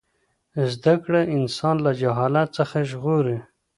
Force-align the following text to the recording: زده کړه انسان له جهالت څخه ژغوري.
زده 0.73 0.93
کړه 1.03 1.21
انسان 1.37 1.75
له 1.85 1.91
جهالت 2.01 2.49
څخه 2.57 2.77
ژغوري. 2.89 3.37